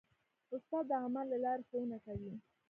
[0.55, 2.33] استاد د عمل له لارې ښوونه کوي.